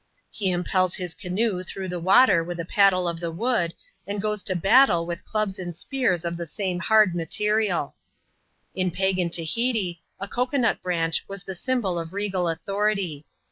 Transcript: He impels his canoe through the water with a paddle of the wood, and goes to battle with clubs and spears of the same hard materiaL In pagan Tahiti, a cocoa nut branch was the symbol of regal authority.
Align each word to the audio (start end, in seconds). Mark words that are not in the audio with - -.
He 0.31 0.49
impels 0.49 0.95
his 0.95 1.13
canoe 1.13 1.61
through 1.61 1.87
the 1.89 1.99
water 1.99 2.43
with 2.43 2.59
a 2.59 2.65
paddle 2.65 3.07
of 3.07 3.19
the 3.19 3.29
wood, 3.29 3.75
and 4.07 4.19
goes 4.19 4.41
to 4.41 4.55
battle 4.55 5.05
with 5.05 5.23
clubs 5.23 5.59
and 5.59 5.75
spears 5.75 6.25
of 6.25 6.37
the 6.37 6.47
same 6.47 6.79
hard 6.79 7.13
materiaL 7.13 7.93
In 8.73 8.89
pagan 8.89 9.29
Tahiti, 9.29 10.01
a 10.19 10.27
cocoa 10.27 10.57
nut 10.57 10.81
branch 10.81 11.23
was 11.27 11.43
the 11.43 11.53
symbol 11.53 11.99
of 11.99 12.13
regal 12.13 12.49
authority. 12.49 13.27